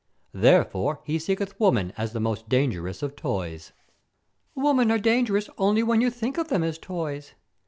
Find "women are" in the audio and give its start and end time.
4.55-4.97